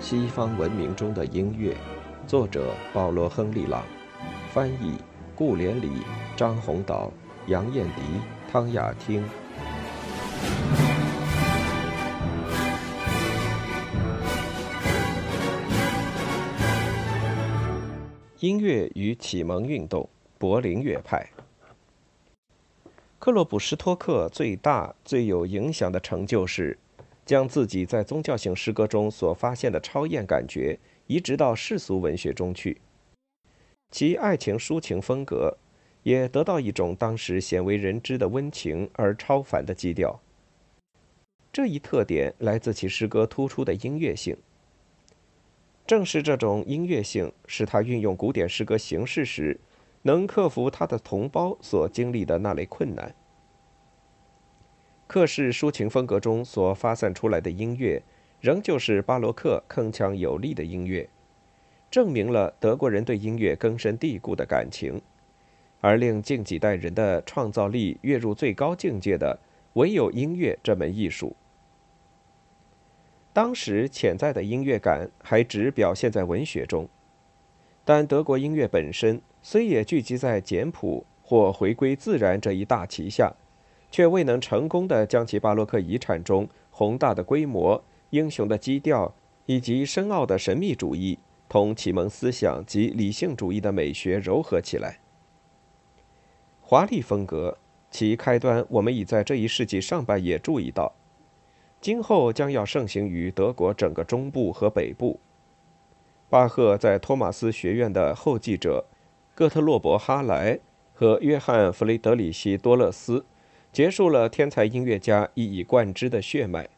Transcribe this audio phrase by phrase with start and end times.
[0.00, 1.76] 西方文明中的音乐，
[2.26, 3.84] 作者保罗·亨利·朗，
[4.52, 4.96] 翻译
[5.34, 5.90] 顾连理、
[6.36, 7.12] 张宏岛、
[7.48, 8.02] 杨艳迪、
[8.50, 9.24] 汤雅汀。
[18.38, 20.08] 音乐与启蒙运动，
[20.38, 21.28] 柏林乐派。
[23.18, 26.78] 克洛普施托克最大、最有影响的成就是
[27.28, 30.78] 将自己在宗教性诗歌中所发现的超验感觉
[31.08, 32.80] 移植到世俗文学中去。
[33.90, 35.58] 其爱情抒情风格
[36.04, 40.18] 也得到一种当时鲜为人知的温情而超凡的基调。
[41.52, 44.34] 这一特点来自其诗歌突出的音乐性。
[45.86, 49.60] 正是这种音乐性，使他运用古典诗歌形式时，
[50.00, 53.14] 能克服他的同胞所经历的那类困难。
[55.08, 58.02] 克式抒情风格中所发散出来的音乐，
[58.42, 61.08] 仍旧是巴洛克铿锵有力的音乐，
[61.90, 65.00] 证明了德国人对音乐根深蒂固的感情，
[65.80, 69.38] 而令近几代人的创造力跃入最高境界的，
[69.72, 71.34] 唯有音乐这门艺术。
[73.32, 76.86] 当时潜在的音乐感还只表现在文学中，
[77.82, 83.32] 但德国音乐本身虽也聚集在简朴或回归自然这一大旗下，
[83.90, 89.14] 却未能成功的将其巴洛克遗产中宏大的规模、英雄的基调
[89.46, 95.00] 以及深奥的神秘主义同启蒙思想及理性主义的美学糅合起来。
[96.60, 97.56] 华丽风格
[97.90, 100.92] 其开端，我们已在这一世纪上半叶注意到。
[101.80, 105.20] 今后将要盛行于德国整个中部和北部。
[106.28, 108.84] 巴赫在托马斯学院的后继者
[109.34, 110.58] 哥特洛伯·哈莱
[110.92, 113.24] 和约翰·弗雷德里希·多勒斯
[113.72, 116.68] 结束了天才音乐家一以贯之的血脉。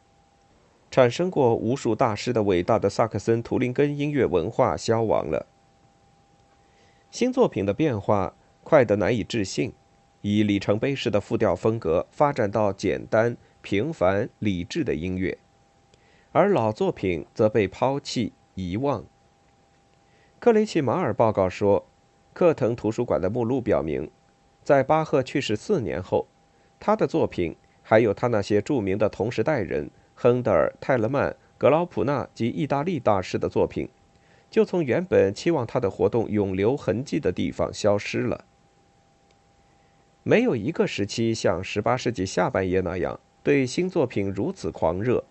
[0.89, 5.47] 产生过无数大师的伟大的萨克森图林根音乐文化消亡了。
[7.09, 9.73] 新作品的变化快得难以置信，
[10.21, 13.37] 以里程碑式的复调风格发展到简单。
[13.63, 15.37] 平凡理智的音乐，
[16.31, 19.05] 而老作品则被抛弃遗忘。
[20.39, 21.85] 克雷奇马尔报告说，
[22.33, 24.09] 克腾图书馆的目录表明，
[24.63, 26.27] 在巴赫去世四年后，
[26.81, 33.87] 他的作品还有他那些著名的同时代人亨德尔、泰勒曼、格劳普纳及意大利大师的作品，
[34.49, 38.43] 就从原本期望他的活动永留痕迹的地方消失了。
[40.23, 43.19] 没有一个时期像十八世纪下半叶那样。
[43.43, 45.23] 对新作品如此狂热，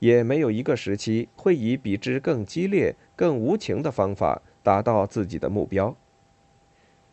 [0.00, 5.96] 也没有一个时期会以比之更激烈、更无情的方法达到自己的目标。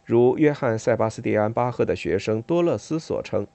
[0.03, 3.45] 如约翰·塞巴斯蒂安·巴赫的学生多勒斯所称，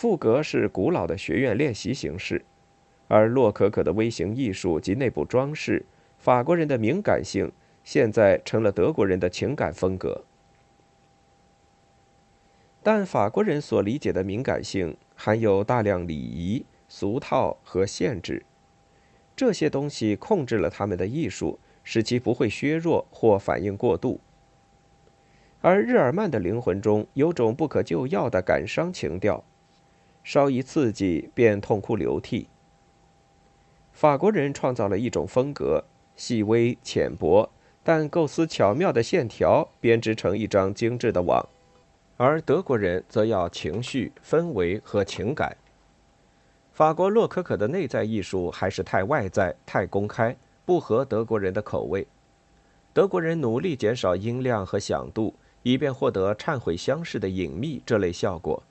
[0.00, 2.42] 赋格是古老的学院练习形式，
[3.06, 5.84] 而洛可可的微型艺术及内部装饰，
[6.16, 7.52] 法国人的敏感性，
[7.84, 10.24] 现在成了德国人的情感风格。
[12.82, 14.96] 但法国人所理解的敏感性。
[15.14, 18.46] 含有大量礼仪、俗套和限制，
[19.36, 24.18] 这些东西控制了他们的艺术，使其不会削弱或反应过度。
[25.60, 29.44] 而日耳曼的灵魂中有种不可救药的感伤情调，
[30.22, 32.48] 稍一刺激便痛哭流涕。
[33.92, 35.84] 法国人创造了一种风格，
[36.16, 37.50] 细微浅薄，
[37.82, 41.46] 但构思巧妙的线条编织成一张精致的网。
[42.16, 45.56] 而德国人则要情绪、氛围和情感。
[46.72, 52.06] 法国洛可可的内在艺术还是太外在、太公开，不合德国人的口味。
[52.92, 58.62] 德国人努力减少音量和响度，以便获得忏悔相似的隐秘这类效果。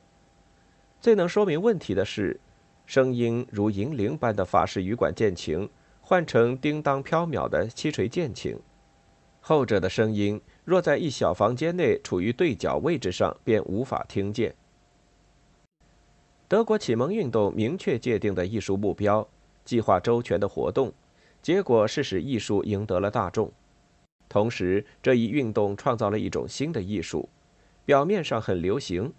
[1.02, 2.38] 最能说明问题的是，
[2.86, 5.70] 声音如银铃般的法式羽管键琴
[6.02, 8.60] 换成叮当飘渺的七锤键琴，
[9.40, 10.42] 后者的声音。
[10.66, 14.54] 若在一小房间内处于对角位置上，便无法听见。
[16.48, 19.28] 德国启蒙运动明确界定的艺术目标，
[19.64, 20.94] 计划周全的活动，
[21.42, 23.52] 结果是使艺术赢得了大众。
[24.28, 27.30] 同时，这一运动创造了一种新的艺术，
[27.86, 29.12] 表面上很流行，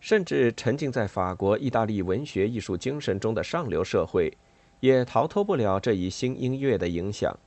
[0.00, 4.36] 甚至沉浸在法国、意大利文学艺术精神中的上流社会，
[4.80, 7.38] 也逃脱不了这一新音乐的影响。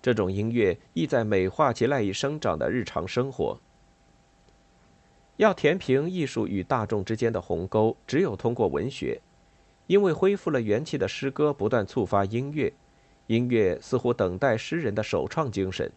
[0.00, 3.58] 这种音乐意在美化其赖以生长的日常生活。
[5.38, 9.20] 要填平艺术与大众之间的鸿沟，只有通过文学，
[9.86, 12.72] 因为恢复了元气的诗歌不断触发音乐，
[13.28, 15.90] 音乐似乎等待诗人的首创精神。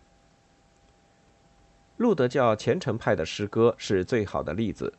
[1.98, 4.94] 路德教虔诚派的诗歌是最好的例子。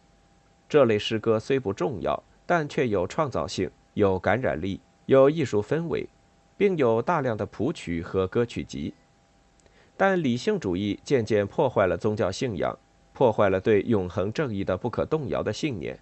[0.72, 6.08] 这类诗歌虽不重要，但却有创造性、有感染力、有艺术氛围。
[6.56, 8.94] 并有大量的谱曲和歌曲集。
[9.96, 12.78] 但理性主义渐渐破坏了宗教信仰，
[13.12, 15.98] 破坏了对永恒正义的不可动摇的信念。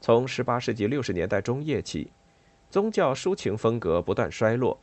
[0.00, 2.10] 从18世纪60年代中叶起，
[2.70, 4.76] 宗教抒情风格不断衰落，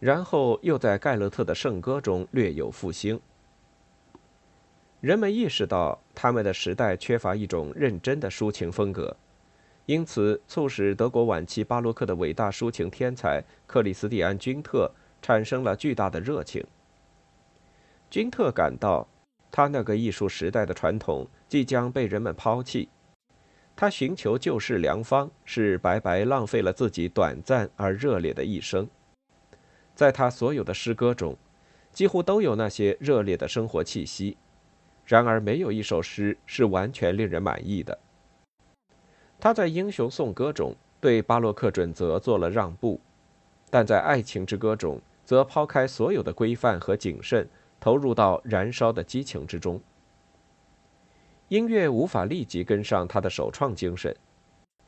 [0.00, 3.20] 然后又在盖勒特的圣歌中略有复兴。
[5.00, 9.16] 人们意识到他们的时代缺乏一种认真的抒情风格，
[9.86, 14.90] 因此促使德国晚期巴洛克的伟大抒情天才克里斯蒂安·君特
[15.22, 16.64] 产生了巨大的热情。
[18.10, 19.06] 君特感到，
[19.52, 22.88] 他那个艺术时代的传统即将被人们抛弃。
[23.76, 28.88] 他寻求救世良方，是白白浪费了自己短暂而热烈的一生。
[29.94, 31.36] 在他所有的诗歌中，
[31.92, 34.36] 几乎都有那些热烈的生活气息。
[35.08, 37.98] 然而，没有一首诗是完全令人满意的。
[39.40, 43.00] 他在《英雄颂歌》中对巴洛克准则做了让步，
[43.70, 47.48] 但在《爱情之歌》中则抛开所有的规范和谨慎，
[47.80, 49.80] 投入到燃烧的激情之中。
[51.48, 54.14] 音乐无法立即跟上他的首创精神，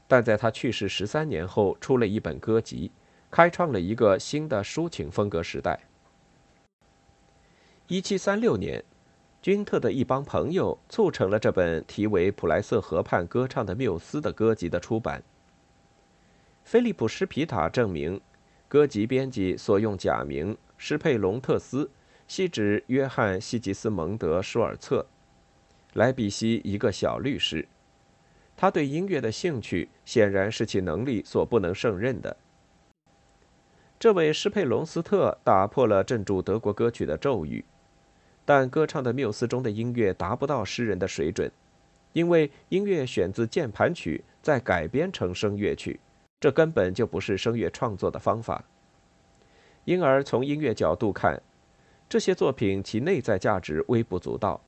[0.06, 2.92] 但在他去世十三年后，出了一本歌集，
[3.30, 5.80] 开创了一个新的抒情风格时代。
[7.86, 8.84] 一七三六年，
[9.42, 15.22] 君特的一帮朋友促成了这本题为《普莱瑟河畔歌唱的缪斯》的歌集的出版。
[16.62, 18.20] 菲利普·施皮塔证明，
[18.68, 21.90] 歌集编辑所用假名施佩隆特斯，
[22.28, 25.06] 系指约翰·西吉斯蒙德·舒尔策。
[25.94, 27.66] 莱比锡一个小律师，
[28.58, 32.36] 他对音乐的兴趣显然是其能力所不能胜任的。
[33.98, 37.64] 这位施佩隆斯特打破了镇住德国歌曲的咒语，
[38.50, 41.48] 但歌唱的缪斯中的音乐达不到诗人的水准，
[42.12, 46.00] 因为音乐选自键盘曲，再改编成声乐曲，
[46.40, 48.64] 这根本就不是声乐创作的方法。
[49.84, 51.40] 因而从音乐角度看，
[52.08, 54.60] 这些作品其内在价值微不足道。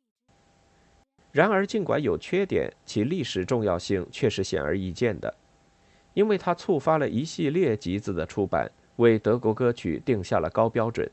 [1.33, 5.35] 然而，尽管有缺点，其历史重要性却是显而易见的，
[6.15, 11.11] 因为它触发了一系列集子的出版，为德国歌曲定下了高标准。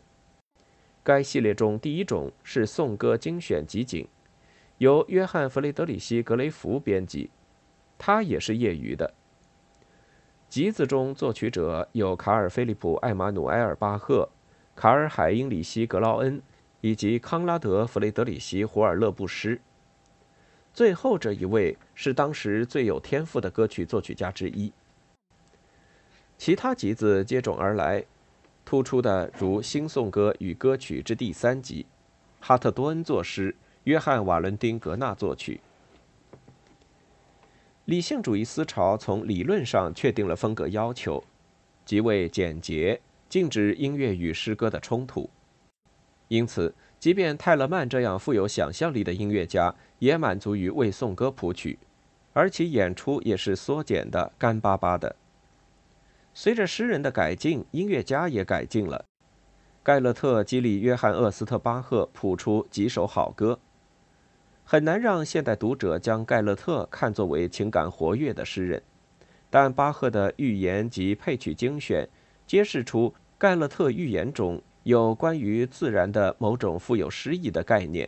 [1.09, 4.07] 该系列中第一种是颂歌精选集锦，
[4.77, 7.31] 由约翰·弗雷德里希·格雷弗编辑，
[7.97, 9.11] 他也是业余的。
[10.49, 14.29] 集子中作曲者有卡尔·菲利普·艾马努埃尔·巴赫、
[14.75, 16.39] 卡尔·海因里希·格劳恩
[16.79, 19.59] 以及康拉德·弗雷德里希·胡尔勒布施。
[20.75, 24.71] 最后这一位是当时最有天赋的歌曲作曲家之一。
[26.37, 28.05] 其他集子接踵而来，
[28.69, 31.87] 突出的如《新颂歌与歌曲》之第三集，
[32.39, 33.55] 哈特多恩作诗，
[33.85, 35.59] 约翰瓦伦丁格纳作曲。
[37.85, 41.23] 理性主义思潮从理论上确定了风格要求，
[41.83, 45.27] 即为简洁，禁止音乐与诗歌的冲突。
[46.27, 49.73] 因此，即便泰勒曼这样富有想象力的音乐家。
[49.97, 51.79] 也满足于为颂歌谱曲，
[52.33, 55.15] 而其演出也是缩减的、干巴巴的。
[56.33, 59.05] 随着诗人的改进，音乐家也改进了。
[59.83, 63.59] 盖勒特激励约翰·厄斯特巴赫谱出几首好歌。
[64.63, 68.83] 很难让现代读者将盖勒特看作为情感活跃的诗人，
[69.49, 72.07] 但巴赫的寓言及配曲精选
[72.45, 78.07] 揭示出盖勒特寓言中有关于自然的某种富有诗意的概念。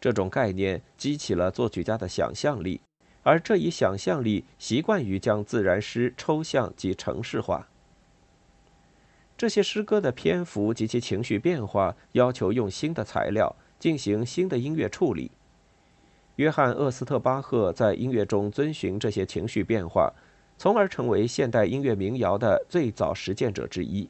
[0.00, 2.80] 这种概念激起了作曲家的想象力，
[3.24, 7.66] 而这一想象力习惯于将自然诗抽象及程式化。
[9.36, 15.32] 这些诗歌的篇幅及其情绪变化要求用新的材料进行新的音乐处理。
[16.36, 20.12] 约翰·厄斯特巴赫在音乐中遵循这些情绪变化，
[20.56, 24.08] 从而成为现代音乐民谣的最早实践者之一。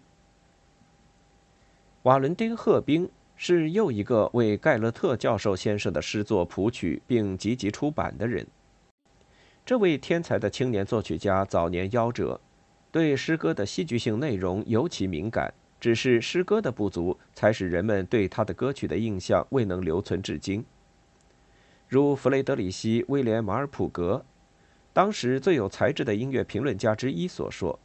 [2.03, 3.11] 瓦伦丁·赫宾。
[3.37, 8.47] 是又一个为盖勒特教授先生的诗作谱曲并积极出版的人。
[9.67, 12.39] 这位天才的青年作曲家早年夭折，
[12.93, 15.55] 对诗歌的戏剧性内容尤其敏感。
[15.81, 20.65] 只是诗歌的不足，才使人们对他的歌曲的印象未能留存至今。
[21.89, 24.25] 如弗雷德里希·威廉·马尔普格，
[24.93, 27.79] 当时最有才智的音乐评论家之一所说。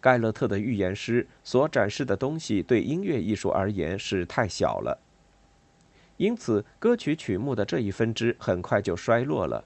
[0.00, 5.00] 盖勒特的预言诗所展示的东西对音乐艺术而言是太小了，
[6.18, 9.64] 因此歌曲曲目的这一分支很快就衰落了。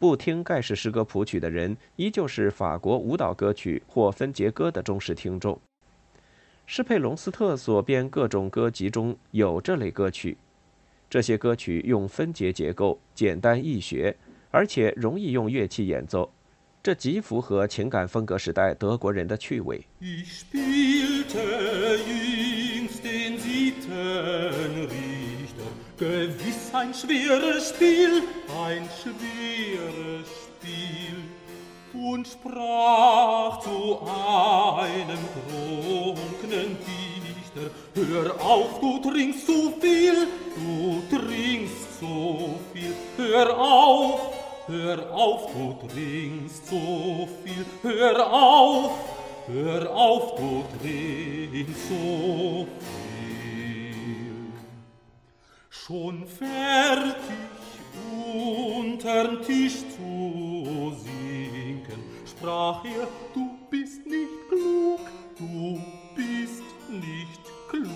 [0.00, 5.60] 不听盖世诗歌谱曲的人，依旧是法国舞蹈歌曲或分节歌的忠实听众。
[6.66, 10.38] 施佩隆斯特所编各种歌集中有这类歌曲，
[11.10, 14.16] 这些歌曲用分节结构，简单易学，
[14.50, 16.32] 而且容易用乐器演奏。
[16.82, 19.84] 这极符合情感风格时代德国人的趣味。
[26.00, 28.22] Gewiss ein schweres Spiel,
[28.66, 31.16] ein schweres Spiel.
[31.92, 40.26] Und sprach zu einem trunkenen Dichter, Hör auf, du trinkst zu viel,
[40.56, 42.94] du trinkst zu viel.
[43.18, 44.20] Hör auf,
[44.68, 47.66] hör auf, du trinkst zu viel.
[47.82, 48.92] Hör auf,
[49.48, 53.19] hör auf, du trinkst zu viel.
[55.86, 57.14] Schon fertig
[58.34, 65.00] unterm Tisch zu sinken, sprach er, du bist nicht klug,
[65.38, 65.80] du
[66.14, 67.88] bist nicht klug.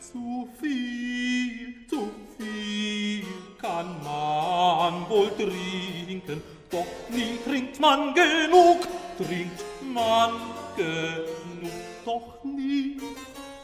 [0.00, 3.24] Zu viel, zu viel
[3.60, 8.80] kann man wohl trinken, doch nie trinkt man genug,
[9.16, 10.32] trinkt man
[10.76, 11.70] genug,
[12.04, 12.47] doch nie,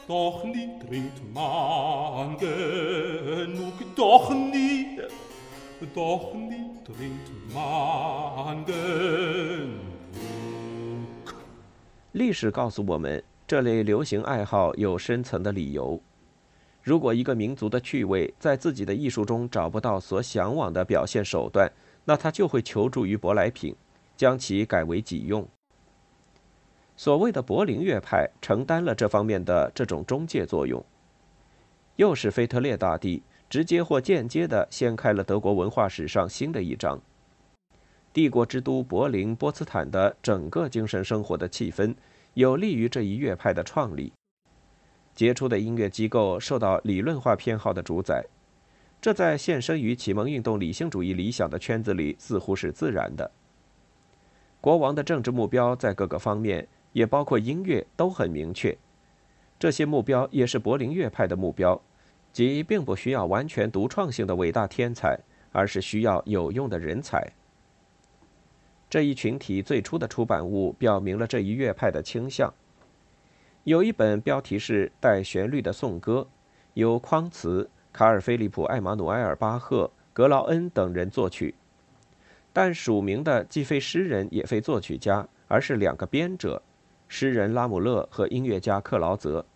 [0.07, 5.01] doch nie trinkt man genug, doch nie,
[5.95, 8.75] doch nie trinkt man genug。
[12.13, 16.01] 历史告诉我们，这类流行爱好有深层的理由。
[16.83, 21.73] 如果一个民族的趣味在自己的艺术中找不到所向往的表现手段，
[22.05, 23.75] 那他就会求助于舶来品，
[24.17, 25.49] 将其改为己用。
[26.97, 30.85] 所谓的柏林乐派承担了这方面的这种中介作用，
[31.97, 37.01] 又是腓特烈大帝直接或间接地掀开了德国文化史上新的一章。
[38.13, 41.93] 帝国之都柏林波茨坦的整个精神生活的气氛，
[42.35, 44.13] 有利于这一乐派的创立。
[45.17, 48.25] 杰出的音乐机构受到理论化偏好的主宰，
[49.01, 53.29] 这在献身于启蒙运动理性主义理想的圈子里似乎是自然的。
[54.61, 58.75] 国王的政治目标在各个方面，也包括音乐，都很明确。
[59.59, 61.81] 这些目标也是柏林乐派的目标，
[62.33, 65.19] 即并不需要完全独创性的伟大天才，
[65.53, 67.33] 而是需要有用的人才。
[68.89, 72.53] 这一群体最初的出版物表明了这一乐派的倾向。
[73.65, 76.21] 有一本标题是《带旋律的颂歌》，
[76.75, 81.55] 由匡茨、卡尔·菲利普·艾马努埃尔·巴赫、格劳恩等人作曲，
[82.53, 86.63] 但署名的既非诗人也非作曲家，而是两个编者：
[87.17, 89.47] 诗人拉姆勒和音乐家克劳泽。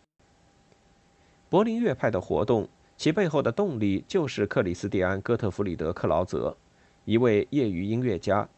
[1.48, 6.56] 柏林乐派的活动，其背后的动力就是克里斯蒂安·哥特弗里德·克劳泽，
[7.04, 8.48] 一位业余音乐家，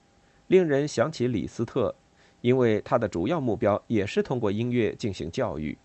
[0.48, 1.96] 令人想起李斯特。
[2.42, 5.78] 因为他的主要目标也是通过音乐进行教育。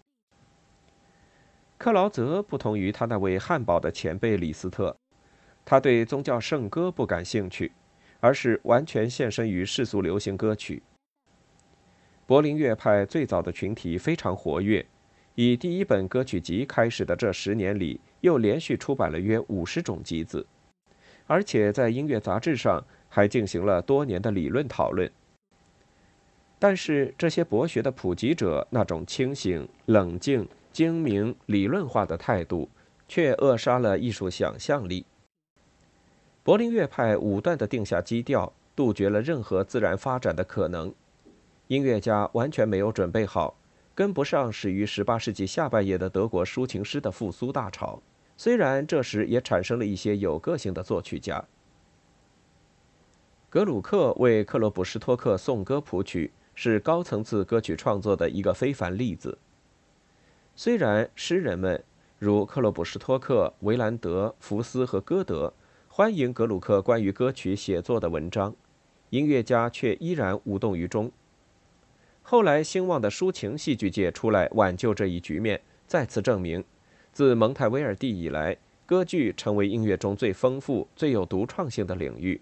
[1.77, 4.93] 克劳泽不同于他那位汉堡的前辈李斯特，
[5.63, 7.72] 他对宗教圣歌不感兴趣，
[8.19, 10.84] 而是完全献身于世俗流行歌曲。
[12.27, 14.84] 柏林乐派最早的群体非常活跃，
[15.36, 20.44] 以第一本歌曲集开始的这十年里，又连续出版了约五十种集子，
[21.27, 25.12] 而且在音乐杂志上还进行了多年的理论讨论。
[26.58, 32.67] 但是这些博学的普及者那种清醒、冷静、精明、理论化的态度，
[33.08, 35.05] 却扼杀了艺术想象力。
[36.41, 40.91] 柏林乐派武断地定下基调，杜绝了任何自然发展的可能。
[41.67, 43.57] 音乐家完全没有准备好，
[43.93, 48.01] 跟不上始于18世纪下半叶的德国抒情诗的复苏大潮。
[48.38, 51.45] 虽然这时也产生了一些有个性的作曲家，
[53.50, 56.31] 格鲁克为克洛普什托克颂歌谱曲。
[56.57, 59.38] 是高层次歌曲创作的一个非凡例子。
[60.55, 61.84] 虽然诗人们
[62.17, 65.51] 如克洛普什托克、维兰德、福斯和歌德
[65.89, 68.55] 欢迎格鲁克关于歌曲写作的文章，
[69.10, 71.12] 音乐家却依然无动于衷。
[72.27, 76.63] 后来兴旺的抒情戏剧界出来挽救这一局面，再次证明，
[77.12, 82.41] 自蒙泰威尔第以来，歌剧成为音乐中最丰富、最有独创性的领域，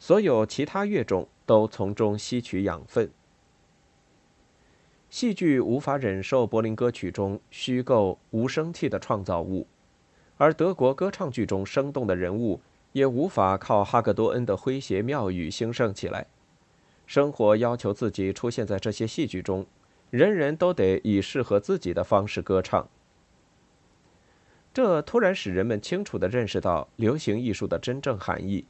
[0.00, 3.08] 所有其他乐种都从中吸取养分。
[5.08, 9.68] 戏剧无法忍受柏林歌曲中虚构无生气的创造物，
[10.36, 12.60] 而德国歌唱剧中生动的人物
[12.90, 16.26] 也无法靠哈格多恩的诙谐妙语兴盛起来。
[17.06, 19.64] 生活要求自己出现在这些戏剧中，
[20.10, 22.88] 人人都得以适合自己的方式歌唱。
[24.74, 28.66] 这突然使人们清楚地认识到流行艺术的真正含义，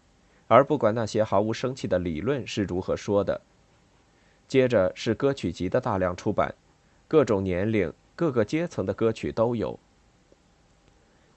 [0.47, 3.41] 而不管那些毫无生气的理论是如何说的。
[4.47, 6.55] 接着是歌曲集的大量出版，
[7.09, 9.81] 各种年龄、各个阶层的歌曲都有。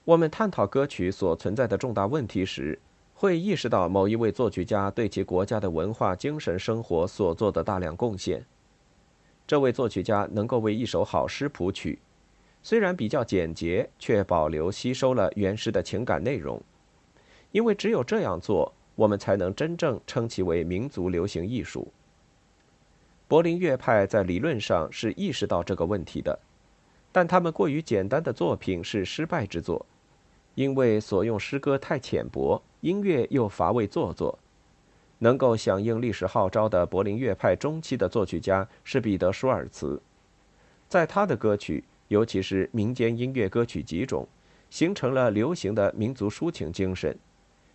[0.04, 2.78] 我们探讨歌曲所存在的重大问题时，
[3.20, 8.42] 会意识到某一位作曲家对其国家的文化精神生活所做的大量贡献。
[9.46, 11.98] 这位作曲家能够为一首好诗谱曲，
[12.62, 16.62] 虽然比较简洁，却保留吸收了原诗的情感内容。
[17.52, 21.92] 因为只有这样做，我们才能真正称其为民族流行艺术。
[23.28, 26.38] 柏林乐派在理论上是意识到这个问题的，
[27.12, 29.84] 但他们过于简单的作品是失败之作，
[30.54, 32.62] 因为所用诗歌太浅薄。
[32.80, 34.38] 音乐又乏味做作，
[35.18, 40.00] 能够响应历史号召的柏林乐派中期的作曲家是彼得·舒尔茨，
[40.88, 44.26] 在他的歌曲，尤其是民间音乐歌曲集中，
[44.70, 47.16] 形成了流行的民族抒情精神，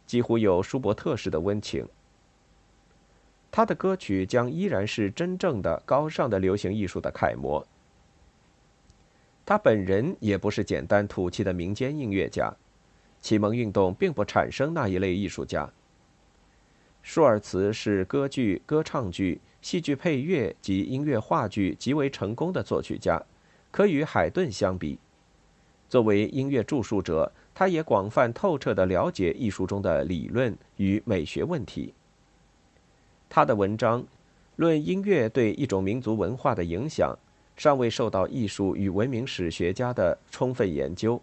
[0.07, 1.87] 几乎有舒伯特式的温情。
[3.51, 7.65] 他的歌曲将依然是真正的高尚的流行艺术的楷模。
[9.45, 12.51] 他本人也不是简单土气的民间音乐家。
[13.25, 15.67] 启蒙运动并不产生那一类艺术家。
[17.01, 23.19] 舒尔茨是歌剧、歌唱剧、戏剧配乐及音乐话剧极为成功的作曲家，
[23.71, 24.99] 可与海顿相比。
[25.89, 31.95] 作为音乐著述者，他也广泛透彻地了解艺术中的理论与美学问题。
[33.27, 34.03] 他的文章
[34.57, 37.17] 《论音乐对一种民族文化的影响》
[37.59, 41.19] 尚未受到艺术与文明史学家的充分研究。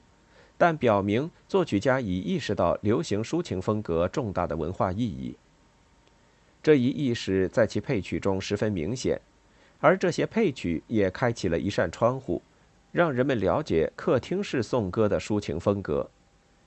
[0.62, 5.34] 但表明，作曲家已意识到流行抒情风格重大的文化意义。
[6.62, 9.20] 这一意识在其配曲中十分明显，
[9.80, 12.40] 而这些配曲也开启了一扇窗户，
[12.92, 16.08] 让人们了解客厅式颂歌的抒情风格。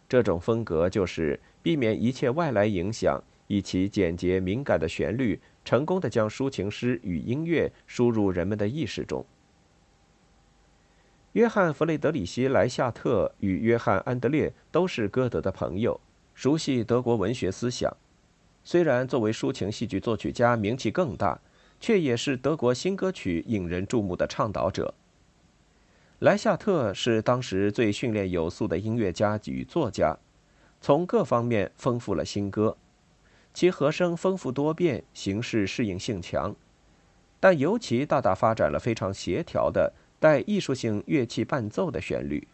[0.09, 9.25] 这种风格就是避免一切外来影响，以其简洁敏感的旋律，成功的将抒情诗与音乐输入人们的意识中。
[11.35, 15.99] 约翰·弗雷德里希·莱夏特与约翰·安德烈都是歌德的朋友，
[16.33, 17.93] 熟悉德国文学思想。
[18.63, 21.37] 虽然作为抒情戏剧作曲家名气更大，
[21.81, 24.93] 却也是德国新歌曲引人注目的倡导者。
[26.19, 30.17] 莱夏特是当时最训练有素的音乐家与作家，
[30.79, 32.77] 从各方面丰富了新歌。
[33.53, 36.55] 其和声丰富多变，形式适应性强，
[37.41, 39.91] 但尤其大大发展了非常协调的。
[40.19, 42.47] 带艺术性乐器伴奏的旋律。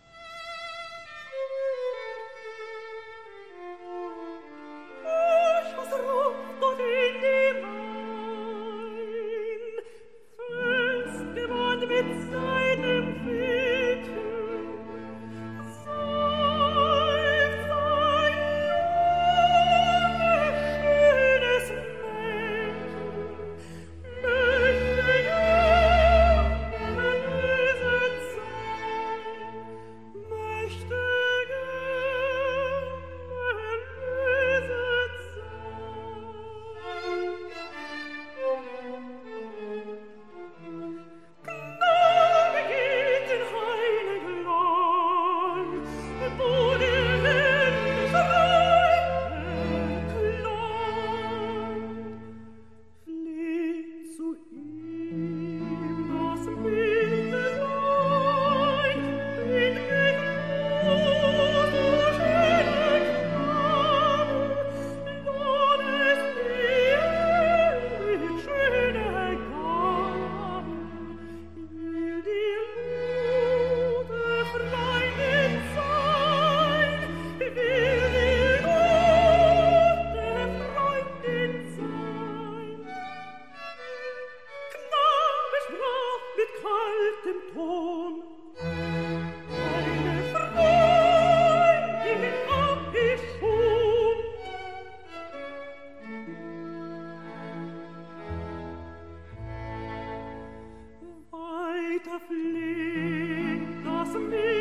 [104.29, 104.60] me.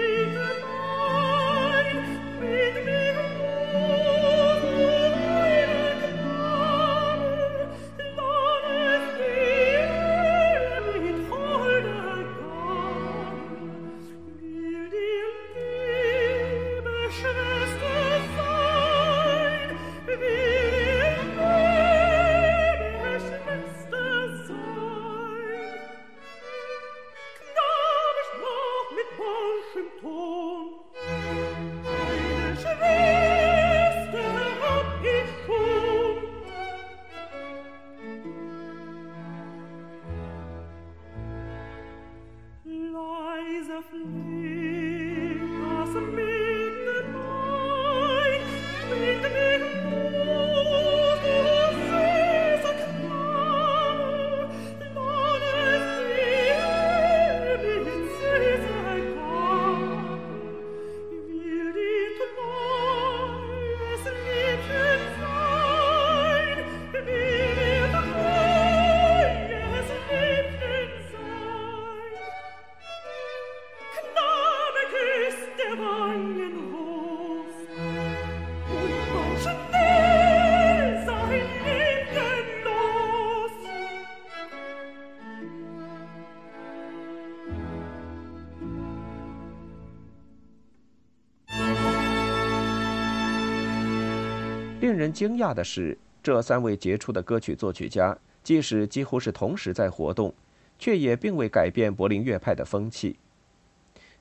[94.81, 100.33] 令人惊讶的是，这三位杰出的歌曲作曲家，即使几乎是同时在活动，
[100.79, 103.19] 却也并未改变柏林乐派的风气。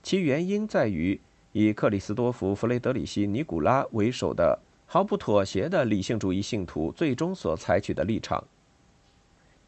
[0.03, 1.17] 其原因在于，
[1.53, 8.43] 以克里斯多夫·弗雷德里希·尼古拉为首的毫不妥协的理性主义信徒最终所采取的立场。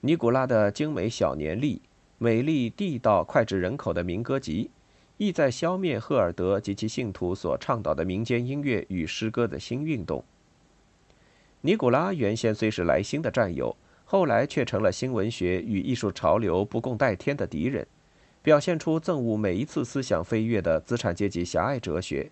[0.01, 1.81] 尼古拉的精美小年历、
[2.17, 4.69] 美丽地道、脍炙人口的民歌集，
[5.15, 10.21] 意在消灭赫尔德及其信徒所倡导的民间音乐与诗歌的新运动。
[11.63, 17.85] 尼古拉原先虽是莱辛的战友，后来却成了新文学与艺术潮流不共戴天的敌人，
[18.41, 22.31] 表现出憎恶每一次思想飞跃的资产阶级狭隘哲学。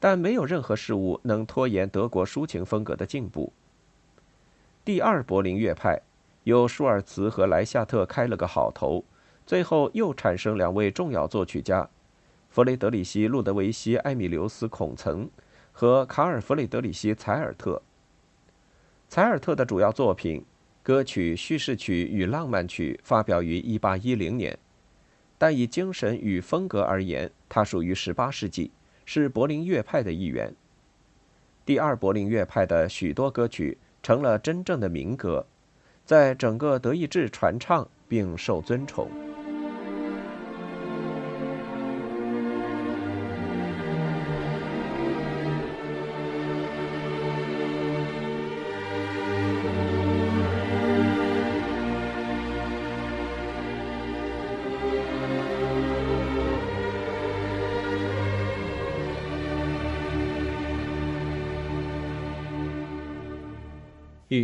[0.00, 3.52] 但没有任何事物能拖延德国抒情风格的进步。
[4.84, 6.02] 第二柏林乐派
[6.42, 9.04] 由舒尔茨和莱夏特开了个好头，
[9.46, 11.88] 最后又产生两位重要作曲家：
[12.50, 15.30] 弗雷德里希·路德维希·埃米留斯·孔岑
[15.70, 17.80] 和卡尔·弗雷德里希·采尔特。
[19.08, 20.44] 采尔特的主要作品，
[20.82, 24.58] 歌曲、叙事曲与浪漫曲发表于1810年，
[25.38, 28.70] 但以精神与风格而言，他属于18世纪，
[29.04, 30.54] 是柏林乐派的一员。
[31.64, 35.46] 第二柏林乐派的许多歌曲成了真正的民歌，
[36.04, 39.10] 在整个德意志传唱并受尊崇。